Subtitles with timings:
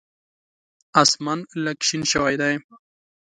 [1.01, 2.55] اسمان لږ شین شوی دی.